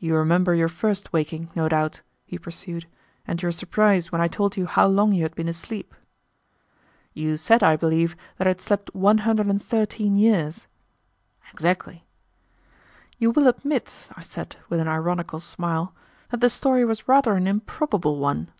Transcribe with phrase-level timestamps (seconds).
[0.00, 2.88] "You remember your first waking, no doubt," he pursued,
[3.24, 5.94] "and your surprise when I told you how long you had been asleep?"
[7.12, 10.66] "You said, I believe, that I had slept one hundred and thirteen years."
[11.52, 12.04] "Exactly."
[13.18, 15.94] "You will admit," I said, with an ironical smile,
[16.30, 18.50] "that the story was rather an improbable one."